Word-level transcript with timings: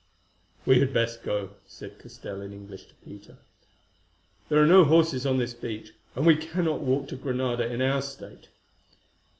"We 0.65 0.79
had 0.79 0.95
best 0.95 1.21
go," 1.21 1.51
said 1.67 1.99
Castell 1.99 2.41
in 2.41 2.51
English 2.53 2.87
to 2.87 2.95
Peter. 3.05 3.37
"There 4.49 4.59
are 4.59 4.65
no 4.65 4.83
horses 4.83 5.27
on 5.27 5.37
this 5.37 5.53
beach, 5.53 5.93
and 6.15 6.25
we 6.25 6.35
cannot 6.37 6.81
walk 6.81 7.07
to 7.09 7.15
Granada 7.15 7.71
in 7.71 7.83
our 7.83 8.01
state." 8.01 8.47